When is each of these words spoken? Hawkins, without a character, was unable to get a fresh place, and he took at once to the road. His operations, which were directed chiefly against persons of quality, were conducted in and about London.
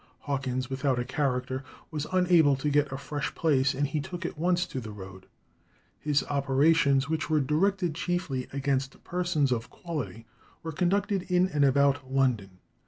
Hawkins, 0.21 0.67
without 0.67 0.97
a 0.97 1.05
character, 1.05 1.63
was 1.91 2.07
unable 2.11 2.55
to 2.55 2.71
get 2.71 2.91
a 2.91 2.97
fresh 2.97 3.35
place, 3.35 3.75
and 3.75 3.85
he 3.85 3.99
took 3.99 4.25
at 4.25 4.35
once 4.35 4.65
to 4.65 4.79
the 4.79 4.89
road. 4.89 5.27
His 5.99 6.23
operations, 6.23 7.07
which 7.07 7.29
were 7.29 7.39
directed 7.39 7.93
chiefly 7.93 8.47
against 8.51 9.03
persons 9.03 9.51
of 9.51 9.69
quality, 9.69 10.25
were 10.63 10.71
conducted 10.71 11.21
in 11.29 11.49
and 11.49 11.63
about 11.63 12.11
London. 12.11 12.57